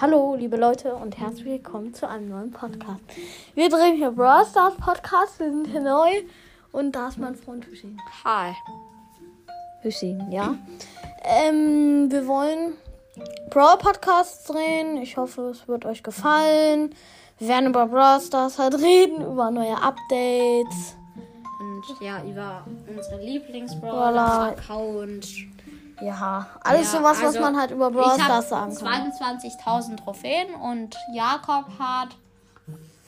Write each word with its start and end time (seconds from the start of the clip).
Hallo, 0.00 0.36
liebe 0.36 0.56
Leute 0.56 0.94
und 0.94 1.18
herzlich 1.18 1.44
willkommen 1.44 1.92
zu 1.92 2.08
einem 2.08 2.28
neuen 2.28 2.52
Podcast. 2.52 3.00
Wir 3.56 3.68
drehen 3.68 3.96
hier 3.96 4.12
Brawl 4.12 4.46
Stars 4.46 4.76
Podcast, 4.76 5.40
wir 5.40 5.50
sind 5.50 5.66
hier 5.66 5.80
neu 5.80 6.08
und 6.70 6.92
da 6.92 7.08
ist 7.08 7.18
mein 7.18 7.34
Freund 7.34 7.66
Hüssein. 7.66 7.98
Hi. 8.24 8.54
Hüssein, 9.82 10.30
ja. 10.30 10.54
Ähm, 11.24 12.12
wir 12.12 12.28
wollen 12.28 12.74
Brawl 13.50 13.76
Podcasts 13.78 14.44
drehen. 14.44 14.98
Ich 14.98 15.16
hoffe, 15.16 15.48
es 15.48 15.66
wird 15.66 15.84
euch 15.84 16.04
gefallen. 16.04 16.94
Wir 17.40 17.48
werden 17.48 17.70
über 17.70 17.86
Brawl 17.86 18.20
Stars 18.20 18.60
halt 18.60 18.74
reden, 18.74 19.26
über 19.26 19.50
neue 19.50 19.82
Updates. 19.82 20.94
Und 21.58 21.82
ja, 22.00 22.22
über 22.22 22.64
unsere 22.86 23.16
Brawler. 23.16 23.24
Lieblingsbrawler-Account. 23.24 25.26
Ja, 26.00 26.46
alles 26.62 26.92
Ja, 26.92 26.98
sowas, 26.98 27.18
was 27.18 27.26
also, 27.26 27.40
man 27.40 27.56
halt 27.58 27.70
über 27.70 27.90
Brawl 27.90 28.18
Stars 28.20 28.48
sagen 28.48 28.74
kann. 28.74 29.12
22.000 29.12 29.96
Trophäen 29.96 30.54
und 30.54 30.96
Jakob 31.12 31.66
hat 31.78 32.16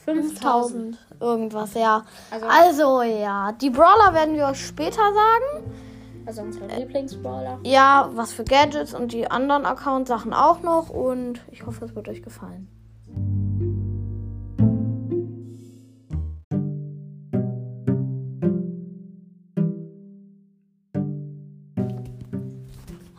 5000 0.05 0.97
irgendwas, 1.19 1.73
ja. 1.73 2.03
Also- 2.31 2.47
Also, 2.47 3.01
ja, 3.03 3.51
die 3.53 3.69
Brawler 3.69 4.13
werden 4.13 4.35
wir 4.35 4.47
euch 4.47 4.65
später 4.65 5.01
sagen. 5.13 5.73
Also 6.25 6.41
unsere 6.43 6.67
Lieblingsbrawler. 6.67 7.59
Ja, 7.63 8.09
was 8.13 8.33
für 8.33 8.43
Gadgets 8.43 8.93
und 8.93 9.11
die 9.11 9.29
anderen 9.29 9.65
Account-Sachen 9.65 10.33
auch 10.33 10.61
noch. 10.61 10.89
Und 10.89 11.41
ich 11.51 11.65
hoffe, 11.65 11.85
es 11.85 11.95
wird 11.95 12.07
euch 12.07 12.21
gefallen. 12.21 12.67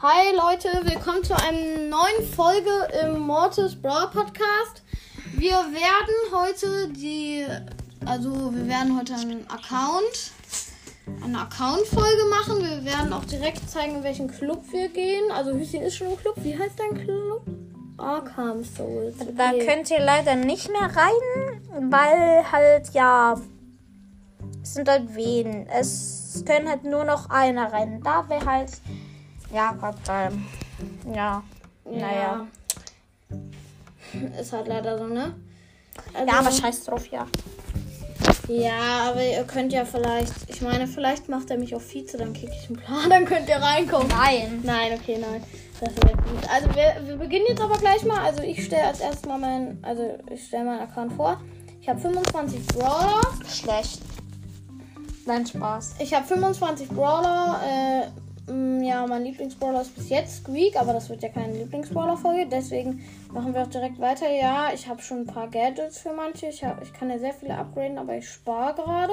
Hi 0.02 0.34
Leute, 0.34 0.68
willkommen 0.84 1.22
zu 1.22 1.34
einer 1.36 1.78
neuen 1.88 2.28
Folge 2.34 2.70
im 3.02 3.20
Mortis 3.20 3.80
Brawl 3.80 4.08
Podcast. 4.08 4.82
Wir 5.34 5.52
werden 5.52 6.32
heute 6.32 6.88
die, 6.88 7.46
also 8.04 8.52
wir 8.52 8.66
werden 8.66 8.98
heute 8.98 9.14
einen 9.14 9.46
Account, 9.48 10.32
eine 11.22 11.38
Account-Folge 11.42 12.24
machen. 12.30 12.58
Wir 12.64 12.84
werden 12.84 13.12
auch 13.12 13.24
direkt 13.26 13.70
zeigen, 13.70 13.96
in 13.96 14.02
welchen 14.02 14.28
Club 14.28 14.64
wir 14.72 14.88
gehen. 14.88 15.30
Also 15.30 15.52
Hüsschen 15.52 15.82
ist 15.82 15.96
schon 15.96 16.08
im 16.10 16.16
Club. 16.16 16.34
Wie 16.38 16.58
heißt 16.58 16.78
dein 16.78 17.04
Club? 17.04 17.42
Arkham 17.98 18.64
Souls. 18.64 19.14
Da 19.36 19.50
Okay. 19.50 19.66
könnt 19.66 19.88
ihr 19.90 20.00
leider 20.00 20.34
nicht 20.34 20.68
mehr 20.68 20.90
rein, 20.96 21.90
weil 21.92 22.50
halt, 22.50 22.90
ja, 22.92 23.36
es 24.62 24.74
sind 24.74 24.88
halt 24.88 25.14
wen. 25.14 25.68
Es 25.68 26.42
können 26.44 26.68
halt 26.68 26.82
nur 26.82 27.04
noch 27.04 27.30
einer 27.30 27.72
rein. 27.72 28.00
Da 28.02 28.28
wäre 28.28 28.44
halt 28.44 28.70
Jakob 29.52 29.96
dann. 30.04 30.46
Ja, 31.14 31.42
naja. 31.84 32.46
Ist 34.40 34.52
halt 34.52 34.68
leider 34.68 34.98
so, 34.98 35.06
ne? 35.06 35.34
Also, 36.14 36.32
Ja, 36.32 36.38
aber 36.38 36.50
scheiß 36.50 36.84
drauf, 36.84 37.06
ja. 37.08 37.26
Ja, 38.48 39.10
aber 39.10 39.24
ihr 39.24 39.44
könnt 39.44 39.72
ja 39.72 39.84
vielleicht, 39.84 40.32
ich 40.48 40.60
meine, 40.62 40.86
vielleicht 40.86 41.28
macht 41.28 41.50
er 41.50 41.58
mich 41.58 41.74
auf 41.74 41.82
Vize, 41.92 42.16
dann 42.16 42.32
kick 42.32 42.50
ich 42.50 42.68
einen 42.68 42.78
Plan, 42.78 43.10
dann 43.10 43.24
könnt 43.24 43.48
ihr 43.48 43.56
reinkommen. 43.56 44.08
Nein. 44.08 44.60
Nein, 44.64 44.98
okay, 44.98 45.18
nein. 45.18 45.42
Das 45.80 45.94
wäre 45.96 46.16
gut. 46.16 46.48
Also 46.52 46.68
wir, 46.74 47.08
wir 47.08 47.16
beginnen 47.16 47.46
jetzt 47.48 47.60
aber 47.60 47.78
gleich 47.78 48.04
mal. 48.04 48.24
Also 48.24 48.42
ich 48.42 48.64
stelle 48.64 48.84
als 48.84 49.00
erstes 49.00 49.26
mal 49.26 49.38
meinen, 49.38 49.78
also 49.82 50.18
ich 50.30 50.46
stelle 50.46 50.64
meinen 50.64 50.80
Account 50.80 51.12
vor. 51.14 51.40
Ich 51.80 51.88
habe 51.88 51.98
25 51.98 52.66
Brawler. 52.68 53.20
Schlecht. 53.48 54.00
Nein, 55.26 55.46
Spaß. 55.46 55.96
Ich 55.98 56.14
habe 56.14 56.24
25 56.26 56.88
Brawler. 56.88 57.60
Äh, 57.64 58.06
ja, 58.82 59.06
mein 59.06 59.24
Lieblingsbrawler 59.24 59.82
ist 59.82 59.94
bis 59.94 60.08
jetzt 60.08 60.38
Squeak, 60.38 60.76
aber 60.76 60.92
das 60.92 61.08
wird 61.08 61.22
ja 61.22 61.28
keine 61.28 61.52
Lieblingsbrawler-Folge. 61.54 62.48
Deswegen 62.50 63.04
machen 63.32 63.54
wir 63.54 63.62
auch 63.62 63.68
direkt 63.68 64.00
weiter. 64.00 64.28
Ja, 64.30 64.70
ich 64.74 64.88
habe 64.88 65.00
schon 65.00 65.20
ein 65.20 65.26
paar 65.26 65.48
Gadgets 65.48 66.00
für 66.00 66.12
manche. 66.12 66.46
Ich, 66.46 66.64
hab, 66.64 66.82
ich 66.82 66.92
kann 66.92 67.10
ja 67.10 67.18
sehr 67.18 67.34
viele 67.34 67.56
upgraden, 67.56 67.98
aber 67.98 68.16
ich 68.16 68.28
spare 68.28 68.74
gerade. 68.74 69.12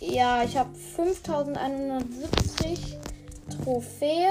Ja, 0.00 0.42
ich 0.42 0.56
habe 0.56 0.74
5170 0.74 2.96
Trophäen. 3.62 4.30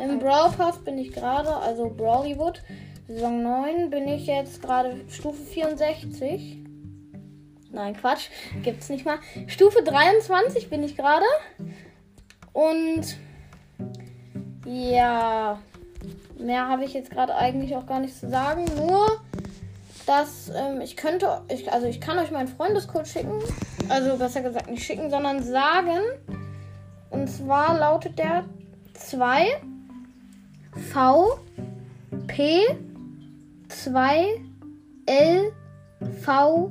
Im 0.00 0.18
Brawl 0.18 0.50
Pass 0.52 0.78
bin 0.78 0.98
ich 0.98 1.12
gerade, 1.12 1.54
also 1.56 1.88
Brawlywood, 1.88 2.62
Saison 3.08 3.42
9, 3.42 3.90
bin 3.90 4.06
ich 4.08 4.26
jetzt 4.26 4.62
gerade 4.62 5.00
Stufe 5.08 5.42
64. 5.42 6.58
Nein, 7.70 7.96
Quatsch, 7.96 8.28
gibt's 8.62 8.90
nicht 8.90 9.06
mal. 9.06 9.18
Stufe 9.46 9.82
23 9.82 10.70
bin 10.70 10.82
ich 10.82 10.96
gerade. 10.96 11.24
Und 12.52 13.16
ja, 14.64 15.58
mehr 16.38 16.68
habe 16.68 16.84
ich 16.84 16.94
jetzt 16.94 17.10
gerade 17.10 17.34
eigentlich 17.34 17.74
auch 17.76 17.86
gar 17.86 18.00
nicht 18.00 18.18
zu 18.18 18.28
sagen. 18.28 18.64
Nur, 18.76 19.06
dass 20.06 20.50
ähm, 20.54 20.80
ich 20.80 20.96
könnte, 20.96 21.42
ich, 21.48 21.72
also 21.72 21.86
ich 21.86 22.00
kann 22.00 22.18
euch 22.18 22.30
meinen 22.30 22.48
Freundescode 22.48 23.06
schicken. 23.06 23.40
Also 23.88 24.16
besser 24.16 24.42
gesagt 24.42 24.70
nicht 24.70 24.84
schicken, 24.84 25.10
sondern 25.10 25.42
sagen. 25.42 26.00
Und 27.10 27.28
zwar 27.28 27.78
lautet 27.78 28.18
der 28.18 28.44
2 28.94 29.60
V 30.92 31.38
P 32.26 32.60
2 33.68 34.42
L 35.06 35.52
V 36.22 36.70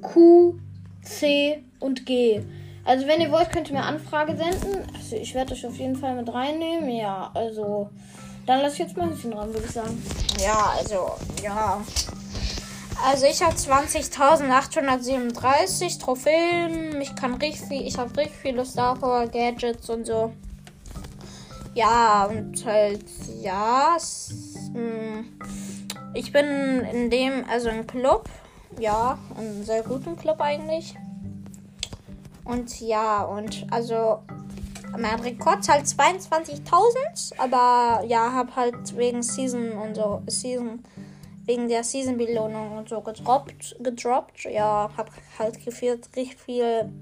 Q 0.00 0.54
C 1.02 1.62
und 1.80 2.06
G. 2.06 2.42
Also 2.84 3.06
wenn 3.06 3.20
ihr 3.20 3.30
wollt, 3.30 3.50
könnt 3.50 3.70
ihr 3.70 3.76
mir 3.76 3.84
Anfrage 3.84 4.36
senden. 4.36 4.84
Also 4.94 5.16
ich 5.16 5.34
werde 5.34 5.54
euch 5.54 5.66
auf 5.66 5.76
jeden 5.76 5.96
Fall 5.96 6.14
mit 6.16 6.32
reinnehmen. 6.32 6.90
Ja, 6.90 7.30
also 7.34 7.90
dann 8.46 8.60
lasse 8.60 8.74
ich 8.74 8.80
jetzt 8.80 8.94
mal 8.96 9.04
ein 9.04 9.10
bisschen 9.10 9.30
dran, 9.30 9.54
würde 9.54 9.66
ich 9.66 9.72
sagen. 9.72 10.02
Ja, 10.38 10.74
also, 10.78 11.12
ja. 11.42 11.80
Also 13.04 13.26
ich 13.26 13.42
habe 13.42 13.54
20.837 13.54 15.98
Trophäen. 15.98 17.00
Ich 17.00 17.16
kann 17.16 17.34
richtig 17.34 17.86
ich 17.86 17.98
habe 17.98 18.16
richtig 18.16 18.36
viele 18.40 18.64
Star 18.66 18.96
Power 18.96 19.26
Gadgets 19.26 19.88
und 19.88 20.06
so. 20.06 20.32
Ja, 21.74 22.26
und 22.26 22.64
halt, 22.66 23.04
ja. 23.40 23.96
Mh, 24.74 25.24
ich 26.12 26.32
bin 26.32 26.80
in 26.92 27.08
dem, 27.10 27.46
also 27.50 27.70
im 27.70 27.86
Club. 27.86 28.28
Ja, 28.78 29.18
einen 29.36 29.64
sehr 29.64 29.82
guten 29.82 30.16
Club 30.16 30.40
eigentlich. 30.40 30.94
Und 32.44 32.80
ja, 32.80 33.22
und 33.22 33.66
also 33.70 34.20
mein 34.98 35.18
Rekord 35.20 35.66
halt 35.68 35.86
22.000, 35.86 37.38
aber 37.38 38.04
ja, 38.06 38.32
hab 38.32 38.54
halt 38.54 38.96
wegen 38.96 39.22
Season 39.22 39.72
und 39.72 39.96
so, 39.96 40.22
Season, 40.26 40.84
wegen 41.46 41.68
der 41.68 41.84
Season-Belohnung 41.84 42.78
und 42.78 42.88
so 42.88 43.00
gedroppt, 43.00 43.76
gedroppt. 43.80 44.44
Ja, 44.44 44.90
hab 44.96 45.10
halt 45.38 45.62
gefühlt 45.64 46.08
richtig 46.16 46.40
viel 46.40 46.92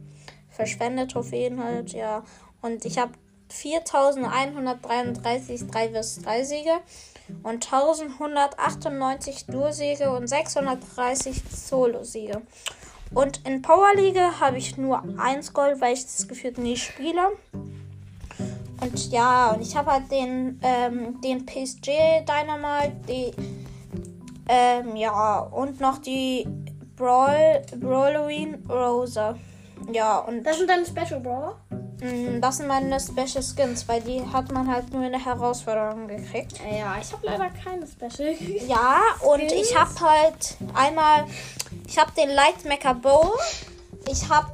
verschwendet, 0.51 1.13
Trophäen 1.13 1.63
halt, 1.63 1.93
ja. 1.93 2.25
Und 2.61 2.85
ich 2.85 2.99
habe 2.99 3.13
4133 3.49 5.67
3 5.67 5.89
vs 5.91 6.23
3 6.23 6.45
Siege 6.45 6.81
und 7.43 7.73
1198 7.73 9.47
Duo-Siege 9.47 10.11
und 10.11 10.29
630 10.29 11.43
Solo-Siege. 11.51 12.43
Und 13.15 13.47
in 13.47 13.61
Power 13.61 13.95
League 13.95 14.19
habe 14.41 14.59
ich 14.59 14.77
nur 14.79 15.03
1 15.19 15.53
Gold, 15.53 15.81
weil 15.81 15.95
ich 15.95 16.05
das 16.05 16.27
gefühlt 16.27 16.59
nie 16.59 16.77
spiele. 16.77 17.33
Und 18.81 19.13
ja, 19.13 19.53
und 19.53 19.63
ich 19.63 19.77
habe 19.77 19.93
halt 19.93 20.11
den, 20.11 20.59
ähm, 20.63 21.21
den 21.21 21.47
PSG 21.47 22.25
Dynamite, 22.27 22.97
die, 23.09 23.31
ähm, 24.49 24.97
ja, 24.97 25.39
und 25.39 25.81
noch 25.81 25.99
die 25.99 26.49
Brawl, 26.97 27.63
Brawloween 27.77 28.67
Rosa. 28.69 29.37
Ja, 29.93 30.19
und 30.19 30.43
Das 30.45 30.59
sind 30.59 30.69
deine 30.69 30.85
Special 30.85 31.21
Brawler? 31.21 31.57
Mh, 32.03 32.39
das 32.41 32.57
sind 32.59 32.67
meine 32.69 32.99
Special 33.01 33.43
Skins, 33.43 33.87
weil 33.89 34.01
die 34.03 34.23
hat 34.33 34.51
man 34.53 34.71
halt 34.71 34.93
nur 34.93 35.05
in 35.05 35.13
der 35.13 35.25
Herausforderung 35.25 36.09
gekriegt. 36.09 36.59
Ja, 36.61 36.97
ich 37.01 37.13
habe 37.13 37.25
leider 37.27 37.51
keine 37.51 37.87
Special. 37.87 38.35
Ja, 38.69 38.99
und 39.27 39.41
Skins? 39.41 39.53
ich 39.71 39.79
habe 39.79 39.91
halt 40.01 40.57
einmal, 40.75 41.25
ich 41.87 41.99
habe 41.99 42.11
den 42.13 42.31
Lightmaker 42.31 42.95
Bow, 42.95 43.33
ich 44.11 44.29
habe 44.29 44.49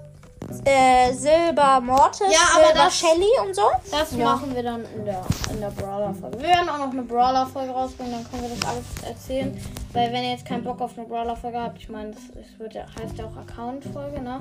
äh, 0.65 1.13
Silber 1.13 1.79
Mortis, 1.81 2.21
Ja, 2.31 2.39
aber 2.55 2.67
Silber 2.69 2.85
das- 2.85 2.99
Shelly 2.99 3.47
und 3.47 3.55
so. 3.55 3.63
Das 3.91 4.13
Ja. 4.17 4.25
machen 4.25 4.55
wir 4.55 4.63
dann 4.63 4.83
in 4.97 5.05
der, 5.05 5.23
in 5.51 5.61
der 5.61 5.69
Brawler-Folge. 5.71 6.39
Wir 6.41 6.49
werden 6.49 6.69
auch 6.71 6.79
noch 6.79 6.91
eine 6.91 7.03
Brawler-Folge 7.03 7.71
rausbringen, 7.71 8.13
dann 8.13 8.31
können 8.31 8.43
wir 8.51 8.57
das 8.57 8.67
alles 8.69 8.85
erzählen. 9.07 9.61
Weil 9.93 10.11
wenn 10.13 10.25
ihr 10.25 10.31
jetzt 10.31 10.47
keinen 10.47 10.65
Bock 10.65 10.81
auf 10.81 10.97
eine 10.97 11.07
Brawler-Folge 11.07 11.61
habt, 11.61 11.79
ich 11.79 11.89
meine, 11.91 12.13
das, 12.13 12.21
das 12.35 12.59
wird 12.59 12.75
heißt 12.75 13.19
ja 13.19 13.27
auch 13.27 13.37
Account-Folge, 13.37 14.21
ne? 14.23 14.41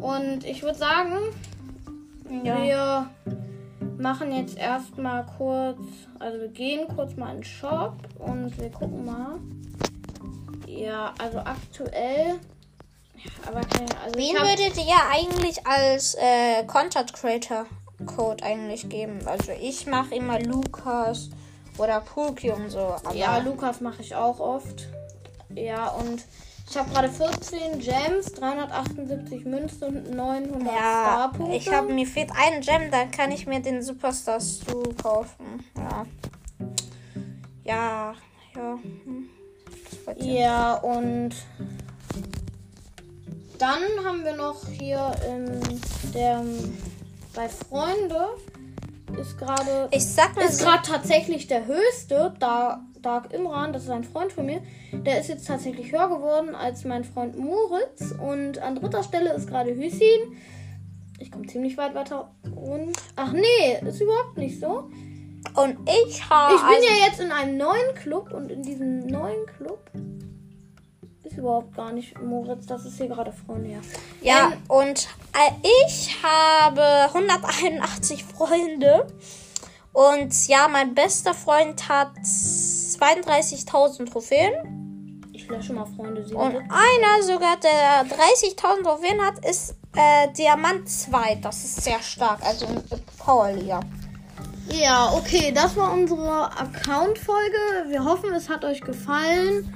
Und 0.00 0.44
ich 0.44 0.62
würde 0.62 0.78
sagen, 0.78 1.12
wir 2.28 3.10
machen 3.98 4.32
jetzt 4.32 4.56
erstmal 4.56 5.26
kurz, 5.38 5.78
also 6.18 6.40
wir 6.40 6.48
gehen 6.48 6.86
kurz 6.94 7.16
mal 7.16 7.30
in 7.30 7.38
den 7.38 7.44
Shop 7.44 7.96
und 8.18 8.58
wir 8.58 8.70
gucken 8.70 9.04
mal. 9.04 9.38
Ja, 10.66 11.14
also 11.18 11.38
aktuell. 11.38 12.38
Ja, 13.16 13.30
aber 13.48 13.60
keine, 13.62 13.88
also 14.04 14.18
Wen 14.18 14.34
würdet 14.34 14.76
ihr 14.76 15.10
eigentlich 15.10 15.66
als 15.66 16.14
äh, 16.16 16.64
Content 16.66 17.12
Creator 17.12 17.66
Code 18.04 18.44
eigentlich 18.44 18.88
geben? 18.88 19.20
Also 19.26 19.52
ich 19.52 19.86
mache 19.86 20.14
immer 20.14 20.38
Lukas 20.40 21.30
Oder 21.78 22.00
Pookie 22.00 22.50
und 22.50 22.70
so. 22.70 22.94
Ja, 23.14 23.38
Lukas 23.38 23.80
mache 23.80 24.02
ich 24.02 24.14
auch 24.14 24.40
oft. 24.40 24.88
Ja, 25.54 25.88
und 25.88 26.24
ich 26.68 26.76
habe 26.76 26.90
gerade 26.90 27.08
14 27.08 27.78
Gems, 27.78 28.32
378 28.34 29.44
Münzen 29.44 29.84
und 29.84 30.10
900 30.14 30.62
ja 30.66 30.72
Starpunkte. 30.72 31.56
ich 31.56 31.72
habe 31.72 31.92
mir 31.92 32.06
fehlt 32.06 32.30
ein 32.36 32.60
Gem, 32.60 32.90
dann 32.90 33.10
kann 33.10 33.30
ich 33.30 33.46
mir 33.46 33.60
den 33.60 33.82
Superstar 33.82 34.40
Stu 34.40 34.82
kaufen. 35.02 35.64
Ja. 35.76 36.06
Ja, 37.64 38.14
ja. 38.54 38.78
hm. 39.04 39.28
Ja, 40.18 40.74
und 40.74 41.34
dann 43.58 43.82
haben 44.04 44.24
wir 44.24 44.36
noch 44.36 44.66
hier 44.68 45.12
in 45.28 45.60
der 46.14 46.44
bei 47.34 47.48
Freunde 47.48 48.28
ist 49.20 49.38
gerade 49.38 49.88
Ich 49.92 50.06
sag 50.06 50.34
mal 50.36 50.46
ist 50.46 50.58
so, 50.58 50.64
gerade 50.64 50.82
tatsächlich 50.82 51.46
der 51.46 51.66
höchste 51.66 52.34
Dark, 52.38 52.80
Dark 53.06 53.32
Imran, 53.32 53.72
das 53.72 53.84
ist 53.84 53.90
ein 53.90 54.02
Freund 54.02 54.32
von 54.32 54.46
mir. 54.46 54.60
Der 54.92 55.20
ist 55.20 55.28
jetzt 55.28 55.46
tatsächlich 55.46 55.92
höher 55.92 56.08
geworden 56.08 56.56
als 56.56 56.84
mein 56.84 57.04
Freund 57.04 57.38
Moritz 57.38 58.12
und 58.20 58.58
an 58.58 58.74
dritter 58.74 59.04
Stelle 59.04 59.32
ist 59.32 59.48
gerade 59.48 59.76
Hüssin. 59.76 60.36
Ich 61.20 61.30
komme 61.30 61.46
ziemlich 61.46 61.76
weit 61.76 61.94
weiter 61.94 62.32
und 62.56 62.96
ach 63.14 63.32
nee, 63.32 63.78
ist 63.86 64.00
überhaupt 64.00 64.36
nicht 64.36 64.58
so. 64.58 64.90
und 65.54 65.88
ich 66.08 66.28
habe 66.28 66.56
Ich 66.56 66.60
bin 66.60 66.68
also, 66.68 66.88
ja 66.88 67.06
jetzt 67.06 67.20
in 67.20 67.30
einem 67.30 67.56
neuen 67.56 67.94
Club 67.94 68.32
und 68.32 68.50
in 68.50 68.64
diesem 68.64 69.06
neuen 69.06 69.46
Club 69.56 69.88
ist 71.22 71.38
überhaupt 71.38 71.76
gar 71.76 71.92
nicht 71.92 72.20
Moritz, 72.20 72.66
das 72.66 72.84
ist 72.86 72.96
hier 72.96 73.06
gerade 73.06 73.30
Freunde, 73.30 73.70
ja. 73.70 73.78
ja 74.20 74.52
Ähm, 74.52 74.58
und 74.66 75.08
äh, 75.32 75.52
ich 75.86 76.16
habe 76.24 76.82
181 77.14 78.24
Freunde 78.24 79.06
und 79.96 80.48
ja, 80.48 80.68
mein 80.68 80.94
bester 80.94 81.32
Freund 81.32 81.88
hat 81.88 82.10
32.000 83.00 84.10
Trophäen 84.10 84.76
ich 85.36 85.48
lösche 85.48 85.72
mal 85.74 85.86
Freunde. 85.86 86.26
Sie 86.26 86.34
und 86.34 86.56
einer 86.56 87.22
sogar, 87.22 87.56
der 87.58 88.06
30.000 88.06 88.82
Trophäen 88.82 89.20
hat, 89.20 89.44
ist 89.44 89.74
äh, 89.94 90.32
Diamant 90.32 90.88
2. 90.88 91.36
Das 91.36 91.62
ist 91.62 91.84
sehr 91.84 92.00
stark, 92.00 92.42
also 92.42 92.66
in 92.66 92.82
Powerliga. 93.18 93.80
Ja, 94.68 95.12
okay, 95.12 95.52
das 95.52 95.76
war 95.76 95.92
unsere 95.92 96.50
Account-Folge. 96.58 97.88
Wir 97.88 98.04
hoffen, 98.04 98.32
es 98.32 98.48
hat 98.48 98.64
euch 98.64 98.80
gefallen. 98.80 99.72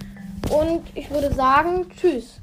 Und 0.51 0.85
ich 0.95 1.11
würde 1.11 1.33
sagen, 1.35 1.89
tschüss. 1.91 2.41